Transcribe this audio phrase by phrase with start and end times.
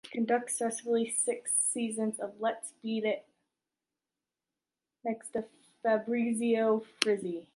[0.09, 3.25] Conducts successfully six seasons of “Let’s bet on it!”,
[5.05, 5.45] next to
[5.83, 7.45] Fabrizio Frizzi.